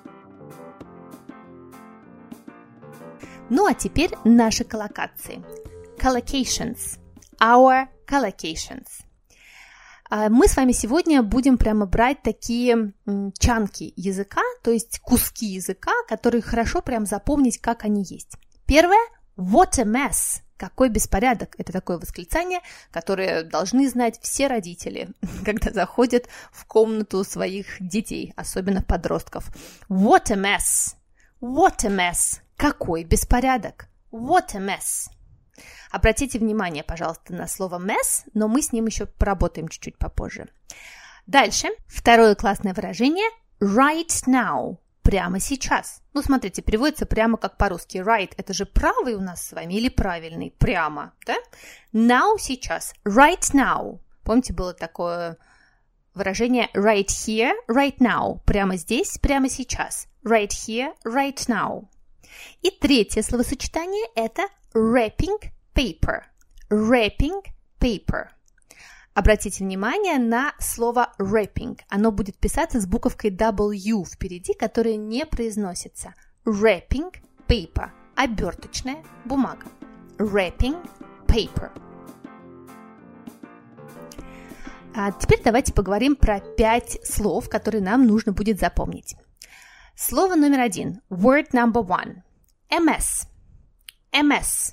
Ну 3.48 3.66
а 3.66 3.74
теперь 3.74 4.10
наши 4.24 4.64
коллокации. 4.64 5.42
Collocations. 5.98 6.98
Our 7.40 7.88
collocations. 8.06 8.88
А, 10.08 10.28
мы 10.28 10.48
с 10.48 10.56
вами 10.56 10.72
сегодня 10.72 11.22
будем 11.22 11.58
прямо 11.58 11.86
брать 11.86 12.22
такие 12.22 12.92
чанки 13.38 13.92
языка, 13.96 14.42
то 14.62 14.70
есть 14.70 15.00
куски 15.00 15.46
языка, 15.46 15.92
которые 16.08 16.42
хорошо 16.42 16.80
прям 16.80 17.06
запомнить, 17.06 17.60
как 17.60 17.84
они 17.84 18.04
есть. 18.08 18.36
Первое– 18.66 19.04
what 19.36 19.78
a 19.78 19.84
mess. 19.84 20.42
Какой 20.56 20.88
беспорядок! 20.88 21.54
Это 21.58 21.70
такое 21.70 21.98
восклицание, 21.98 22.60
которое 22.90 23.42
должны 23.42 23.88
знать 23.90 24.18
все 24.22 24.46
родители, 24.46 25.10
когда 25.44 25.70
заходят 25.70 26.28
в 26.50 26.64
комнату 26.66 27.24
своих 27.24 27.76
детей, 27.80 28.32
особенно 28.36 28.82
подростков. 28.82 29.50
What 29.88 30.30
a 30.30 30.36
mess! 30.36 30.94
What 31.40 31.84
a 31.84 31.90
mess! 31.90 32.40
Какой 32.56 33.04
беспорядок! 33.04 33.88
What 34.10 34.54
a 34.54 34.60
mess! 34.60 35.10
Обратите 35.90 36.38
внимание, 36.38 36.84
пожалуйста, 36.84 37.32
на 37.32 37.46
слово 37.46 37.78
mess, 37.78 38.28
но 38.34 38.48
мы 38.48 38.62
с 38.62 38.72
ним 38.72 38.86
еще 38.86 39.06
поработаем 39.06 39.68
чуть-чуть 39.68 39.98
попозже. 39.98 40.48
Дальше. 41.26 41.68
Второе 41.86 42.34
классное 42.34 42.74
выражение 42.74 43.28
right 43.60 44.24
now 44.26 44.78
прямо 45.02 45.38
сейчас. 45.38 46.02
Ну, 46.14 46.22
смотрите, 46.22 46.62
переводится 46.62 47.06
прямо 47.06 47.36
как 47.38 47.56
по-русски. 47.56 47.98
Right– 47.98 48.32
это 48.36 48.52
же 48.52 48.66
правый 48.66 49.14
у 49.14 49.20
нас 49.20 49.46
с 49.46 49.52
вами 49.52 49.74
или 49.74 49.88
правильный? 49.88 50.52
Прямо, 50.58 51.12
да? 51.24 51.36
Now– 51.92 52.36
сейчас. 52.38 52.92
Right 53.04 53.54
now. 53.54 54.00
Помните, 54.24 54.52
было 54.52 54.74
такое 54.74 55.36
выражение 56.14 56.68
right 56.74 57.06
here, 57.06 57.52
right 57.68 57.98
now. 57.98 58.40
Прямо 58.44 58.76
здесь, 58.76 59.18
прямо 59.18 59.48
сейчас. 59.48 60.08
Right 60.24 60.50
here, 60.50 60.92
right 61.04 61.38
now. 61.46 61.86
И 62.62 62.70
третье 62.70 63.22
словосочетание– 63.22 64.06
это 64.16 64.42
wrapping 64.76 65.38
paper. 65.74 66.24
Wrapping 66.68 67.40
paper. 67.80 68.28
Обратите 69.14 69.64
внимание 69.64 70.18
на 70.18 70.52
слово 70.58 71.14
wrapping. 71.18 71.80
Оно 71.88 72.12
будет 72.12 72.36
писаться 72.36 72.78
с 72.78 72.86
буковкой 72.86 73.30
W 73.30 74.04
впереди, 74.04 74.52
которая 74.52 74.96
не 74.96 75.24
произносится. 75.24 76.12
Wrapping 76.44 77.14
paper. 77.48 77.88
Оберточная 78.16 79.02
бумага. 79.24 79.66
Wrapping 80.18 80.86
paper. 81.26 81.70
А 84.94 85.10
теперь 85.12 85.40
давайте 85.42 85.72
поговорим 85.72 86.16
про 86.16 86.40
пять 86.40 86.98
слов, 87.02 87.48
которые 87.48 87.82
нам 87.82 88.06
нужно 88.06 88.32
будет 88.32 88.60
запомнить. 88.60 89.16
Слово 89.94 90.34
номер 90.34 90.60
один. 90.60 91.00
Word 91.08 91.52
number 91.52 91.82
one. 91.82 92.16
MS. 92.70 93.26
MS. 94.16 94.72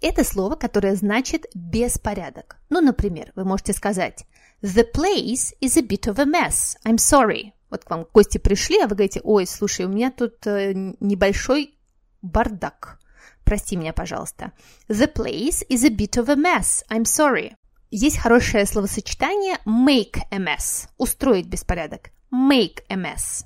Это 0.00 0.24
слово, 0.24 0.56
которое 0.56 0.96
значит 0.96 1.46
беспорядок. 1.54 2.56
Ну, 2.70 2.80
например, 2.80 3.32
вы 3.36 3.44
можете 3.44 3.72
сказать 3.72 4.26
The 4.62 4.84
place 4.92 5.54
is 5.60 5.78
a 5.78 5.82
bit 5.82 6.08
of 6.08 6.20
a 6.20 6.24
mess. 6.24 6.76
I'm 6.84 6.96
sorry. 6.96 7.52
Вот 7.70 7.84
к 7.84 7.90
вам 7.90 8.06
гости 8.12 8.38
пришли, 8.38 8.80
а 8.80 8.86
вы 8.86 8.96
говорите, 8.96 9.20
ой, 9.22 9.46
слушай, 9.46 9.86
у 9.86 9.88
меня 9.88 10.10
тут 10.10 10.46
э, 10.46 10.72
небольшой 11.00 11.78
бардак. 12.20 12.98
Прости 13.44 13.76
меня, 13.76 13.92
пожалуйста. 13.92 14.52
The 14.88 15.12
place 15.12 15.64
is 15.68 15.84
a 15.84 15.90
bit 15.90 16.16
of 16.16 16.28
a 16.28 16.36
mess. 16.36 16.82
I'm 16.90 17.04
sorry. 17.04 17.54
Есть 17.90 18.18
хорошее 18.18 18.66
словосочетание 18.66 19.58
make 19.66 20.20
a 20.30 20.38
mess. 20.38 20.88
Устроить 20.98 21.46
беспорядок. 21.46 22.10
Make 22.32 22.82
a 22.88 22.96
mess. 22.96 23.44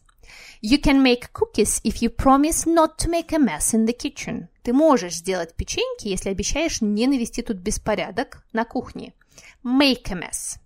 You 0.62 0.78
can 0.80 1.02
make 1.02 1.32
cookies 1.32 1.80
if 1.84 2.02
you 2.02 2.10
promise 2.10 2.66
not 2.66 2.98
to 2.98 3.10
make 3.10 3.32
a 3.32 3.38
mess 3.38 3.74
in 3.74 3.86
the 3.86 3.96
kitchen. 3.96 4.48
Ты 4.62 4.72
можешь 4.72 5.16
сделать 5.16 5.54
печеньки, 5.54 6.08
если 6.08 6.30
обещаешь 6.30 6.80
не 6.80 7.06
навести 7.06 7.42
тут 7.42 7.58
беспорядок 7.58 8.44
на 8.52 8.64
кухне. 8.64 9.14
Make 9.62 10.10
a 10.10 10.14
mess. 10.14 10.58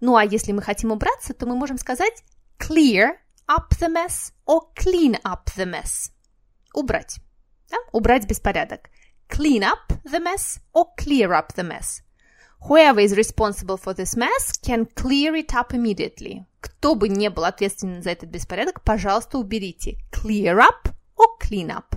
Ну 0.00 0.16
а 0.16 0.24
если 0.24 0.52
мы 0.52 0.62
хотим 0.62 0.92
убраться, 0.92 1.34
то 1.34 1.46
мы 1.46 1.56
можем 1.56 1.78
сказать 1.78 2.22
clear 2.58 3.18
up 3.48 3.70
the 3.78 3.88
mess 3.88 4.32
or 4.46 4.60
clean 4.74 5.20
up 5.22 5.46
the 5.56 5.64
mess. 5.64 6.10
Убрать. 6.74 7.18
Да? 7.70 7.78
Убрать 7.92 8.26
беспорядок. 8.26 8.90
Clean 9.28 9.62
up 9.62 9.98
the 10.04 10.20
mess 10.20 10.60
or 10.72 10.86
clear 10.96 11.32
up 11.32 11.54
the 11.54 11.66
mess. 11.66 12.02
Whoever 12.60 13.00
is 13.00 13.16
responsible 13.16 13.76
for 13.76 13.94
this 13.94 14.16
mess 14.16 14.52
can 14.60 14.86
clear 14.86 15.34
it 15.34 15.54
up 15.54 15.72
immediately. 15.72 16.44
Кто 16.60 16.94
бы 16.94 17.08
не 17.08 17.30
был 17.30 17.44
ответственен 17.44 18.02
за 18.02 18.10
этот 18.10 18.28
беспорядок, 18.28 18.82
пожалуйста, 18.82 19.38
уберите. 19.38 19.98
Clear 20.12 20.58
up 20.58 20.90
or 21.16 21.26
clean 21.40 21.68
up. 21.68 21.96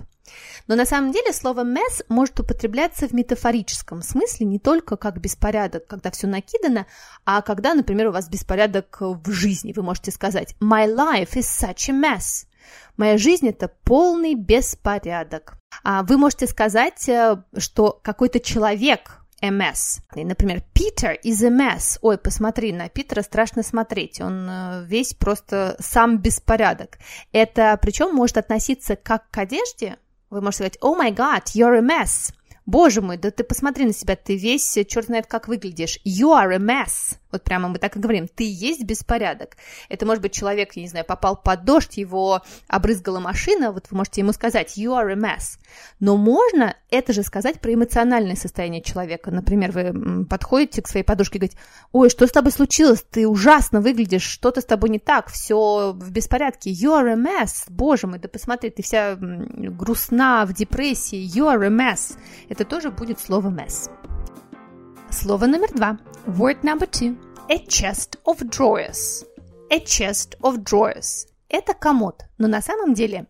Но 0.68 0.76
на 0.76 0.86
самом 0.86 1.12
деле 1.12 1.32
слово 1.32 1.64
mess 1.64 2.04
может 2.08 2.38
употребляться 2.38 3.08
в 3.08 3.12
метафорическом 3.12 4.02
смысле 4.02 4.46
не 4.46 4.58
только 4.58 4.96
как 4.96 5.20
беспорядок, 5.20 5.86
когда 5.88 6.10
все 6.10 6.26
накидано, 6.28 6.86
а 7.24 7.42
когда, 7.42 7.74
например, 7.74 8.08
у 8.08 8.12
вас 8.12 8.28
беспорядок 8.28 8.98
в 9.00 9.30
жизни. 9.30 9.72
Вы 9.72 9.82
можете 9.82 10.12
сказать 10.12 10.54
«My 10.60 10.86
life 10.86 11.32
is 11.32 11.48
such 11.48 11.90
a 11.90 11.94
mess». 11.94 12.46
Моя 12.96 13.18
жизнь– 13.18 13.48
это 13.48 13.68
полный 13.84 14.34
беспорядок. 14.34 15.54
А 15.82 16.02
вы 16.02 16.18
можете 16.18 16.46
сказать, 16.46 17.08
э, 17.08 17.42
что 17.56 17.98
какой-то 18.02 18.40
человек 18.40 19.19
a 19.40 19.50
mess. 19.50 20.00
Например, 20.14 20.62
Peter 20.74 21.18
is 21.22 21.44
a 21.44 21.50
mess. 21.50 21.98
Ой, 22.02 22.18
посмотри, 22.18 22.72
на 22.72 22.88
Питера 22.88 23.22
страшно 23.22 23.62
смотреть. 23.62 24.20
Он 24.20 24.48
э, 24.48 24.84
весь 24.86 25.14
просто 25.14 25.76
сам 25.80 26.18
беспорядок. 26.18 26.98
Это 27.32 27.78
причем 27.80 28.14
может 28.14 28.36
относиться 28.36 28.96
как 28.96 29.30
к 29.30 29.38
одежде. 29.38 29.96
Вы 30.30 30.40
можете 30.40 30.56
сказать, 30.64 30.78
oh 30.82 30.98
my 30.98 31.14
god, 31.14 31.44
you're 31.54 31.76
a 31.76 31.80
mess. 31.80 32.32
Боже 32.70 33.00
мой, 33.02 33.16
да 33.16 33.32
ты 33.32 33.42
посмотри 33.42 33.84
на 33.84 33.92
себя, 33.92 34.14
ты 34.14 34.36
весь 34.36 34.78
черт 34.86 35.06
знает 35.06 35.26
как 35.26 35.48
выглядишь. 35.48 35.98
You 36.04 36.28
are 36.40 36.54
a 36.54 36.58
mess. 36.58 37.16
Вот 37.32 37.42
прямо 37.42 37.68
мы 37.68 37.78
так 37.78 37.96
и 37.96 38.00
говорим, 38.00 38.28
ты 38.28 38.44
есть 38.44 38.82
беспорядок. 38.84 39.56
Это 39.88 40.04
может 40.06 40.22
быть 40.22 40.32
человек, 40.32 40.74
я 40.74 40.82
не 40.82 40.88
знаю, 40.88 41.04
попал 41.04 41.36
под 41.36 41.64
дождь, 41.64 41.96
его 41.96 42.42
обрызгала 42.66 43.20
машина, 43.20 43.72
вот 43.72 43.86
вы 43.90 43.98
можете 43.98 44.20
ему 44.20 44.32
сказать 44.32 44.76
you 44.76 44.90
are 44.90 45.12
a 45.12 45.16
mess. 45.16 45.58
Но 46.00 46.16
можно 46.16 46.74
это 46.90 47.12
же 47.12 47.22
сказать 47.22 47.60
про 47.60 47.72
эмоциональное 47.72 48.34
состояние 48.34 48.82
человека. 48.82 49.30
Например, 49.30 49.70
вы 49.70 50.26
подходите 50.26 50.82
к 50.82 50.88
своей 50.88 51.04
подружке 51.04 51.38
и 51.38 51.40
говорите, 51.40 51.58
ой, 51.92 52.10
что 52.10 52.26
с 52.26 52.32
тобой 52.32 52.52
случилось? 52.52 53.04
Ты 53.08 53.28
ужасно 53.28 53.80
выглядишь, 53.80 54.22
что-то 54.22 54.60
с 54.60 54.64
тобой 54.64 54.90
не 54.90 54.98
так, 54.98 55.28
все 55.28 55.92
в 55.92 56.10
беспорядке. 56.10 56.70
You 56.70 57.00
are 57.00 57.12
a 57.12 57.16
mess. 57.16 57.64
Боже 57.68 58.06
мой, 58.06 58.18
да 58.18 58.28
посмотри, 58.28 58.70
ты 58.70 58.82
вся 58.82 59.16
грустна, 59.16 60.46
в 60.46 60.52
депрессии. 60.52 61.18
You 61.18 61.46
are 61.46 61.64
a 61.64 61.70
mess. 61.70 62.16
Это 62.48 62.59
тоже 62.64 62.90
будет 62.90 63.20
слово 63.20 63.48
mess. 63.48 63.90
Слово 65.10 65.46
номер 65.46 65.68
два. 65.74 65.98
Word 66.26 66.62
number 66.62 66.88
two. 66.88 67.16
A 67.48 67.58
chest 67.66 68.18
of 68.24 68.38
drawers. 68.48 69.26
A 69.70 69.78
chest 69.80 70.38
of 70.40 70.62
drawers. 70.62 71.26
Это 71.48 71.74
комод, 71.74 72.22
но 72.38 72.46
на 72.46 72.62
самом 72.62 72.94
деле 72.94 73.26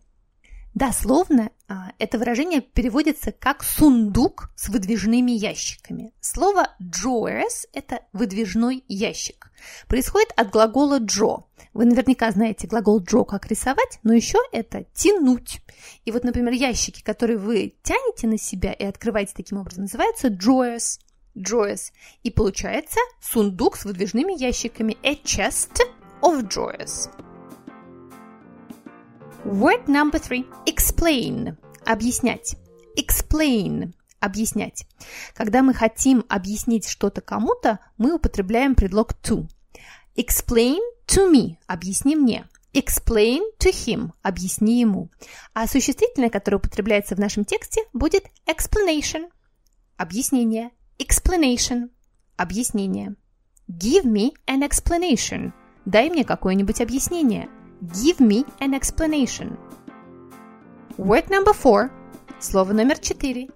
Дословно 0.74 1.50
а, 1.68 1.92
это 1.98 2.18
выражение 2.18 2.60
переводится 2.60 3.32
как 3.32 3.64
сундук 3.64 4.50
с 4.56 4.68
выдвижными 4.68 5.32
ящиками. 5.32 6.12
Слово 6.20 6.68
drawers– 6.80 7.66
это 7.72 8.00
выдвижной 8.12 8.84
ящик. 8.86 9.50
Происходит 9.88 10.32
от 10.36 10.50
глагола 10.50 11.00
draw. 11.00 11.44
Вы 11.72 11.86
наверняка 11.86 12.30
знаете 12.30 12.68
глагол 12.68 13.00
draw 13.00 13.24
как 13.24 13.46
рисовать, 13.46 13.98
но 14.04 14.12
еще 14.12 14.38
это 14.52 14.84
тянуть. 14.94 15.60
И 16.04 16.12
вот, 16.12 16.24
например, 16.24 16.52
ящики, 16.52 17.02
которые 17.02 17.38
вы 17.38 17.74
тянете 17.82 18.28
на 18.28 18.38
себя 18.38 18.72
и 18.72 18.84
открываете 18.84 19.32
таким 19.36 19.58
образом, 19.58 19.82
называются 19.82 20.28
drawers 20.28 21.00
drawers. 21.36 21.92
И 22.22 22.30
получается 22.30 23.00
сундук 23.20 23.76
с 23.76 23.84
выдвижными 23.84 24.38
ящиками. 24.40 24.96
A 25.02 25.14
chest 25.14 25.80
of 26.22 26.48
drawers. 26.48 27.10
Word 29.44 29.88
number 29.88 30.18
three. 30.18 30.46
Explain. 30.66 31.56
Объяснять. 31.84 32.56
Explain. 32.96 33.92
Объяснять. 34.20 34.86
Когда 35.34 35.62
мы 35.62 35.72
хотим 35.72 36.24
объяснить 36.28 36.88
что-то 36.88 37.20
кому-то, 37.20 37.78
мы 37.96 38.14
употребляем 38.14 38.74
предлог 38.74 39.12
to. 39.22 39.48
Explain 40.16 40.78
to 41.06 41.32
me. 41.32 41.56
Объясни 41.66 42.16
мне. 42.16 42.46
Explain 42.74 43.40
to 43.58 43.70
him. 43.70 44.10
Объясни 44.22 44.80
ему. 44.80 45.10
А 45.54 45.66
существительное, 45.66 46.30
которое 46.30 46.58
употребляется 46.58 47.16
в 47.16 47.18
нашем 47.18 47.44
тексте, 47.44 47.82
будет 47.92 48.24
explanation. 48.46 49.30
Объяснение 49.96 50.70
Explanation. 51.00 51.88
Объяснение. 52.36 53.16
Give 53.70 54.04
me 54.04 54.32
an 54.46 54.60
explanation. 54.62 55.52
Дай 55.86 56.10
мне 56.10 56.24
какое-нибудь 56.24 56.82
объяснение. 56.82 57.48
Give 57.80 58.20
me 58.20 58.44
an 58.60 58.74
explanation. 58.74 59.56
Word 60.98 61.30
number 61.30 61.54
four. 61.54 61.90
Слово 62.38 62.74
номер 62.74 62.98
четыре. 62.98 63.48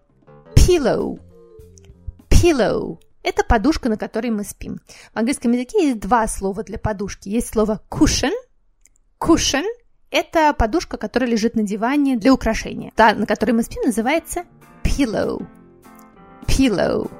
Pillow. 0.55 1.21
Pillow. 2.31 2.99
Это 3.23 3.45
подушка, 3.45 3.91
на 3.91 3.99
которой 3.99 4.31
мы 4.31 4.45
спим. 4.45 4.81
В 5.13 5.19
английском 5.19 5.53
языке 5.53 5.89
есть 5.89 6.01
два 6.01 6.27
слова 6.27 6.63
для 6.63 6.79
подушки. 6.79 7.29
Есть 7.29 7.49
слово 7.53 7.83
cushion. 7.91 8.33
Cushion– 9.21 9.65
это 10.11 10.55
подушка, 10.55 10.97
которая 10.97 11.31
лежит 11.31 11.55
на 11.55 11.63
диване 11.63 12.17
для 12.17 12.33
украшения. 12.33 12.93
Та, 12.97 13.15
на 13.15 13.27
которой 13.27 13.53
мы 13.53 13.63
спим, 13.63 13.83
называется 13.85 14.45
pillow. 14.83 15.47
Pillow. 16.47 17.11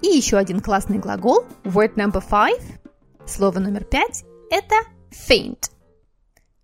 И 0.00 0.08
еще 0.08 0.36
один 0.36 0.60
классный 0.60 0.98
глагол. 0.98 1.44
Word 1.64 1.94
number 1.94 2.22
five. 2.24 2.62
Слово 3.26 3.58
номер 3.58 3.82
пять– 3.84 4.24
это 4.50 4.76
faint. 5.10 5.70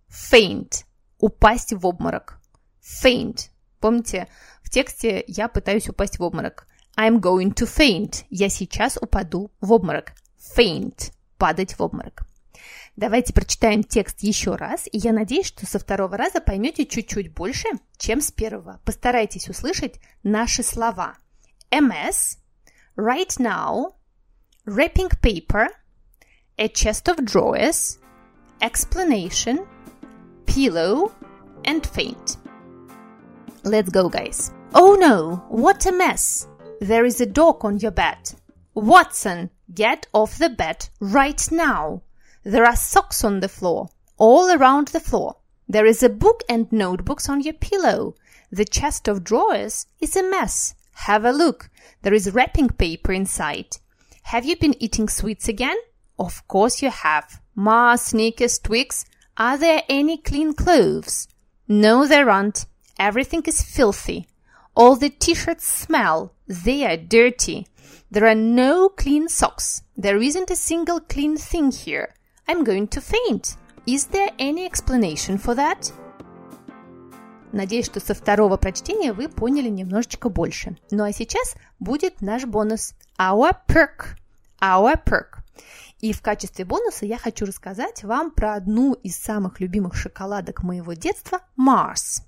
Faint. 0.09 0.85
Упасть 1.19 1.73
в 1.73 1.85
обморок. 1.85 2.39
Faint. 2.81 3.49
Помните, 3.79 4.27
в 4.61 4.69
тексте 4.69 5.23
я 5.27 5.47
пытаюсь 5.47 5.89
упасть 5.89 6.19
в 6.19 6.23
обморок. 6.23 6.67
I'm 6.97 7.19
going 7.19 7.53
to 7.53 7.65
faint. 7.65 8.25
Я 8.29 8.49
сейчас 8.49 8.97
упаду 9.01 9.51
в 9.61 9.71
обморок. 9.71 10.13
Faint. 10.57 11.11
Падать 11.37 11.73
в 11.73 11.81
обморок. 11.81 12.23
Давайте 12.95 13.33
прочитаем 13.33 13.83
текст 13.83 14.19
еще 14.19 14.55
раз, 14.55 14.87
и 14.91 14.99
я 14.99 15.13
надеюсь, 15.13 15.47
что 15.47 15.65
со 15.65 15.79
второго 15.79 16.15
раза 16.15 16.39
поймете 16.39 16.85
чуть-чуть 16.85 17.33
больше, 17.33 17.67
чем 17.97 18.21
с 18.21 18.31
первого. 18.31 18.79
Постарайтесь 18.85 19.49
услышать 19.49 19.99
наши 20.21 20.61
слова. 20.61 21.15
MS, 21.71 22.37
right 22.95 23.35
now, 23.39 23.95
wrapping 24.67 25.09
paper, 25.21 25.69
a 26.57 26.67
chest 26.67 27.07
of 27.07 27.25
drawers, 27.25 27.97
explanation, 28.61 29.65
pillow, 30.45 31.13
and 31.65 31.85
faint. 31.85 32.37
Let's 33.63 33.89
go, 33.89 34.09
guys. 34.09 34.51
Oh 34.73 34.95
no, 34.99 35.45
what 35.49 35.85
a 35.85 35.91
mess! 35.91 36.47
There 36.81 37.05
is 37.05 37.21
a 37.21 37.25
dog 37.25 37.63
on 37.63 37.79
your 37.79 37.91
bed. 37.91 38.33
Watson, 38.73 39.51
get 39.73 40.07
off 40.13 40.37
the 40.37 40.49
bed 40.49 40.89
right 40.99 41.41
now. 41.51 42.01
There 42.43 42.65
are 42.65 42.75
socks 42.75 43.23
on 43.23 43.39
the 43.39 43.47
floor, 43.47 43.89
all 44.17 44.51
around 44.51 44.89
the 44.89 44.99
floor. 44.99 45.37
There 45.69 45.85
is 45.85 46.03
a 46.03 46.09
book 46.09 46.43
and 46.49 46.71
notebooks 46.71 47.29
on 47.29 47.41
your 47.41 47.53
pillow. 47.53 48.15
The 48.51 48.65
chest 48.65 49.07
of 49.07 49.23
drawers 49.23 49.87
is 50.01 50.15
a 50.15 50.23
mess. 50.23 50.75
Have 50.93 51.23
a 51.23 51.31
look. 51.31 51.69
There 52.01 52.13
is 52.13 52.33
wrapping 52.33 52.69
paper 52.69 53.13
inside. 53.13 53.77
Have 54.23 54.45
you 54.45 54.55
been 54.57 54.75
eating 54.81 55.07
sweets 55.07 55.47
again? 55.47 55.77
Of 56.18 56.46
course 56.48 56.82
you 56.82 56.90
have. 56.90 57.40
Mars, 57.54 58.02
Snickers, 58.02 58.58
Twix. 58.58 59.04
Are 59.36 59.56
there 59.56 59.82
any 59.88 60.18
clean 60.18 60.52
clothes? 60.52 61.28
No, 61.68 62.06
there 62.06 62.28
aren't. 62.30 62.66
Everything 62.98 63.42
is 63.46 63.62
filthy. 63.62 64.26
All 64.74 64.96
the 64.96 65.10
t-shirts 65.10 65.66
smell. 65.66 66.32
They 66.46 66.84
are 66.84 66.96
dirty. 66.96 67.66
There 68.10 68.26
are 68.26 68.34
no 68.34 68.88
clean 68.88 69.28
socks. 69.28 69.82
There 69.96 70.22
isn't 70.22 70.50
a 70.50 70.56
single 70.56 71.00
clean 71.00 71.36
thing 71.36 71.70
here. 71.70 72.14
I'm 72.48 72.64
going 72.64 72.88
to 72.88 73.00
faint. 73.00 73.56
Is 73.86 74.06
there 74.06 74.30
any 74.38 74.64
explanation 74.64 75.38
for 75.38 75.54
that? 75.54 75.92
Надеюсь, 77.52 77.86
что 77.86 78.00
со 78.00 78.14
второго 78.14 78.56
прочтения 78.56 79.12
вы 79.12 79.28
поняли 79.28 79.68
немножечко 79.68 80.28
больше. 80.28 80.76
Ну 80.90 81.04
а 81.04 81.12
сейчас 81.12 81.54
будет 81.78 82.20
наш 82.20 82.44
бонус. 82.44 82.94
Our 83.18 83.52
perk. 83.66 84.16
Our 84.60 85.02
perk. 85.04 85.42
И 86.03 86.11
в 86.11 86.21
качестве 86.21 86.65
бонуса 86.65 87.05
я 87.05 87.17
хочу 87.17 87.45
рассказать 87.45 88.03
вам 88.03 88.31
про 88.31 88.55
одну 88.55 88.91
из 88.91 89.15
самых 89.15 89.61
любимых 89.61 89.95
шоколадок 89.95 90.61
моего 90.61 90.91
детства– 90.91 91.39
Mars. 91.57 92.23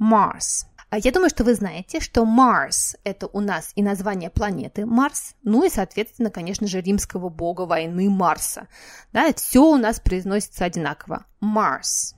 Mars. 0.00 0.66
А 0.90 0.98
я 0.98 1.12
думаю, 1.12 1.30
что 1.30 1.44
вы 1.44 1.54
знаете, 1.54 2.00
что 2.00 2.24
Mars– 2.24 2.96
это 3.04 3.28
у 3.28 3.38
нас 3.38 3.70
и 3.76 3.84
название 3.84 4.30
планеты 4.30 4.84
Марс, 4.84 5.36
ну 5.44 5.62
и, 5.62 5.70
соответственно, 5.70 6.30
конечно 6.30 6.66
же, 6.66 6.80
римского 6.80 7.28
бога 7.28 7.66
войны 7.66 8.10
Марса. 8.10 8.66
Да, 9.12 9.32
все 9.32 9.62
у 9.62 9.76
нас 9.76 10.00
произносится 10.00 10.64
одинаково. 10.64 11.24
Mars. 11.40 12.16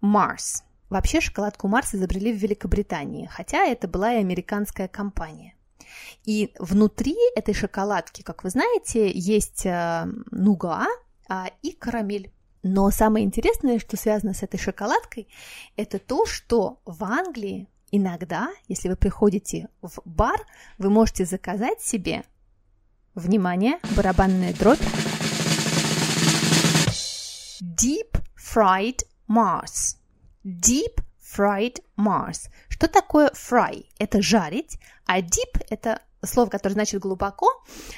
Mars. 0.00 0.62
Вообще 0.90 1.20
шоколадку 1.20 1.66
Марс 1.66 1.92
изобрели 1.92 2.32
в 2.32 2.36
Великобритании, 2.36 3.26
хотя 3.26 3.64
это 3.64 3.88
была 3.88 4.14
и 4.14 4.20
американская 4.20 4.86
компания. 4.86 5.55
И 6.24 6.52
внутри 6.58 7.16
этой 7.34 7.54
шоколадки, 7.54 8.22
как 8.22 8.44
вы 8.44 8.50
знаете, 8.50 9.10
есть 9.10 9.66
э, 9.66 10.06
нуга 10.30 10.86
а, 11.28 11.50
и 11.62 11.72
карамель. 11.72 12.32
Но 12.62 12.90
самое 12.90 13.24
интересное, 13.24 13.78
что 13.78 13.96
связано 13.96 14.34
с 14.34 14.42
этой 14.42 14.58
шоколадкой, 14.58 15.28
это 15.76 15.98
то, 15.98 16.26
что 16.26 16.80
в 16.84 17.04
Англии 17.04 17.68
Иногда, 17.92 18.50
если 18.66 18.88
вы 18.88 18.96
приходите 18.96 19.68
в 19.80 20.00
бар, 20.04 20.44
вы 20.76 20.90
можете 20.90 21.24
заказать 21.24 21.80
себе, 21.80 22.24
внимание, 23.14 23.78
барабанная 23.96 24.52
дробь, 24.54 24.82
Deep 27.62 28.20
Fried 28.36 29.06
Mars. 29.28 29.96
Deep 30.44 31.00
Fried 31.26 31.82
Mars. 31.96 32.48
Что 32.68 32.88
такое 32.88 33.30
fry? 33.30 33.86
Это 33.98 34.22
жарить, 34.22 34.78
а 35.06 35.20
deep– 35.20 35.64
это 35.70 36.02
слово, 36.24 36.48
которое 36.48 36.74
значит 36.74 37.00
глубоко, 37.00 37.48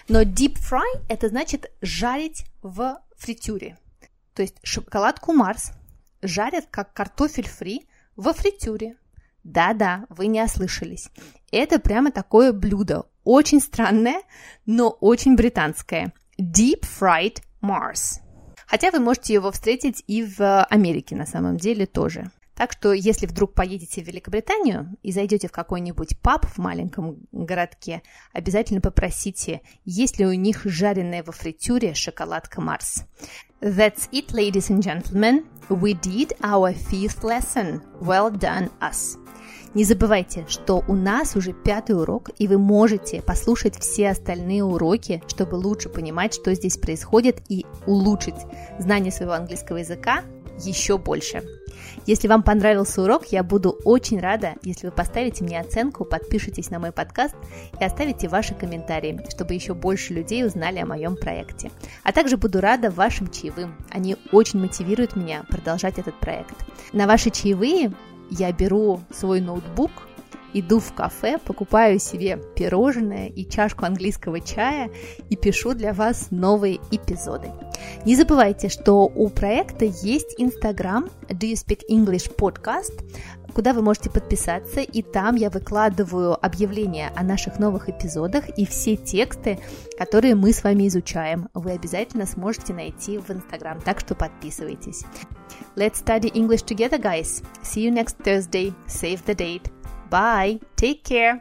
но 0.09 0.23
deep 0.23 0.57
fry– 0.57 0.87
это 1.09 1.29
значит 1.29 1.71
жарить 1.81 2.45
в 2.63 3.01
фритюре. 3.17 3.77
То 4.35 4.43
есть 4.43 4.57
шоколадку 4.63 5.33
Марс 5.33 5.73
жарят 6.23 6.67
как 6.71 6.93
картофель 6.93 7.49
фри 7.49 7.89
во 8.17 8.33
фритюре. 8.33 8.97
Да-да, 9.45 10.07
вы 10.09 10.27
не 10.27 10.43
ослышались. 10.43 11.11
Это 11.51 11.79
прямо 11.79 12.11
такое 12.11 12.53
блюдо. 12.53 13.07
Очень 13.25 13.61
странное, 13.61 14.23
но 14.67 14.91
очень 14.91 15.37
британское. 15.37 16.13
Deep 16.39 16.85
Fried 17.01 17.43
Mars. 17.63 18.21
Хотя 18.67 18.91
вы 18.91 19.01
можете 19.01 19.35
его 19.35 19.51
встретить 19.51 20.05
и 20.07 20.23
в 20.23 20.65
Америке 20.65 21.17
на 21.17 21.27
самом 21.27 21.57
деле 21.57 21.87
тоже. 21.87 22.31
Так 22.59 22.73
что, 22.73 22.93
если 22.93 23.27
вдруг 23.27 23.55
поедете 23.55 24.03
в 24.03 24.09
Великобританию 24.09 24.97
и 25.05 25.13
зайдете 25.13 25.47
в 25.47 25.53
какой-нибудь 25.53 26.19
паб 26.21 26.45
в 26.45 26.59
маленьком 26.59 27.19
городке, 27.31 28.03
обязательно 28.33 28.81
попросите, 28.81 29.61
есть 29.85 30.19
ли 30.19 30.27
у 30.27 30.33
них 30.33 30.63
жареная 30.65 31.23
во 31.23 31.31
фритюре 31.31 31.95
шоколадка 31.95 32.61
Марс. 32.61 33.05
That's 33.61 34.11
it, 34.11 34.33
ladies 34.33 34.71
and 34.71 34.81
gentlemen. 34.81 35.47
We 35.69 35.95
did 36.01 36.37
our 36.41 36.75
fifth 36.75 37.23
lesson. 37.23 37.81
Well 38.01 38.33
done, 38.33 38.73
us. 38.81 39.17
Не 39.75 39.85
забывайте, 39.85 40.45
что 40.49 40.83
у 40.89 40.95
нас 40.95 41.37
уже 41.37 41.53
пятый 41.53 41.93
урок, 41.93 42.31
и 42.39 42.49
вы 42.49 42.59
можете 42.59 43.23
послушать 43.23 43.79
все 43.79 44.11
остальные 44.11 44.65
уроки, 44.65 45.23
чтобы 45.29 45.55
лучше 45.55 45.91
понимать, 45.91 46.35
что 46.35 46.53
здесь 46.55 46.77
происходит, 46.77 47.41
и 47.49 47.65
улучшить 47.87 48.35
знание 48.81 49.13
своего 49.13 49.35
английского 49.35 49.77
языка 49.77 50.25
еще 50.65 50.99
больше. 50.99 51.45
Если 52.07 52.29
вам 52.29 52.43
понравился 52.43 53.03
урок, 53.03 53.27
я 53.27 53.43
буду 53.43 53.79
очень 53.85 54.21
рада, 54.21 54.55
если 54.63 54.87
вы 54.87 54.93
поставите 54.93 55.45
мне 55.45 55.61
оценку, 55.61 56.05
подпишитесь 56.05 56.71
на 56.71 56.79
мой 56.79 56.93
подкаст 56.93 57.35
и 57.79 57.85
оставите 57.85 58.29
ваши 58.29 58.55
комментарии, 58.55 59.21
чтобы 59.31 59.55
еще 59.55 59.75
больше 59.75 60.15
людей 60.15 60.45
узнали 60.45 60.79
о 60.79 60.87
моем 60.87 61.17
проекте. 61.17 61.71
А 62.03 62.13
также 62.13 62.37
буду 62.37 62.61
рада 62.61 62.91
вашим 62.91 63.31
чаевым. 63.31 63.77
Они 63.91 64.17
очень 64.33 64.61
мотивируют 64.61 65.17
меня 65.17 65.45
продолжать 65.49 65.99
этот 65.99 66.19
проект. 66.19 66.55
На 66.93 67.07
ваши 67.07 67.31
чаевые 67.31 67.93
я 68.31 68.53
беру 68.53 69.01
свой 69.11 69.41
ноутбук, 69.41 69.91
иду 70.55 70.81
в 70.81 70.93
кафе, 70.95 71.39
покупаю 71.39 71.99
себе 71.99 72.41
пирожное 72.57 73.29
и 73.29 73.45
чашку 73.45 73.85
английского 73.85 74.41
чая 74.41 74.91
и 75.29 75.37
пишу 75.37 75.75
для 75.75 75.93
вас 75.93 76.29
новые 76.31 76.81
эпизоды. 76.91 77.51
Не 78.05 78.17
забывайте, 78.17 78.69
что 78.69 79.05
у 79.05 79.29
проекта 79.29 79.85
есть 79.85 80.35
Инстаграм 80.39 81.09
Do 81.29 81.41
You 81.41 81.55
Speak 81.55 81.83
English 81.91 82.35
Podcast, 82.37 83.05
куда 83.55 83.73
вы 83.73 83.83
можете 83.83 84.11
подписаться, 84.11 84.81
и 84.81 85.03
там 85.03 85.35
я 85.35 85.51
выкладываю 85.51 86.35
объявления 86.45 87.11
о 87.17 87.25
наших 87.25 87.59
новых 87.59 87.89
эпизодах 87.89 88.49
и 88.51 88.65
все 88.65 88.97
тексты, 88.97 89.59
которые 89.99 90.35
мы 90.35 90.53
с 90.53 90.63
вами 90.63 90.87
изучаем. 90.87 91.49
Вы 91.55 91.73
обязательно 91.73 92.27
сможете 92.27 92.73
найти 92.73 93.19
в 93.19 93.31
Инстаграм, 93.31 93.81
так 93.81 94.01
что 94.01 94.15
подписывайтесь. 94.15 95.05
Let's 95.77 96.05
study 96.05 96.31
English 96.33 96.65
together, 96.65 97.01
guys. 97.01 97.43
See 97.63 97.83
you 97.83 97.93
next 97.93 98.17
Thursday. 98.23 98.75
Save 98.87 99.25
the 99.25 99.35
date. 99.35 99.78
Bye. 100.11 100.61
Take 100.77 101.05
care. 101.05 101.37